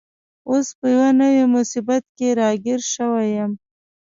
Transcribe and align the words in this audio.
اوس 0.49 0.67
په 0.77 0.85
یوه 0.95 1.09
نوي 1.21 1.43
مصیبت 1.55 2.03
کي 2.17 2.27
راګیر 2.39 2.81
شوی 2.93 3.27
یم. 3.37 3.51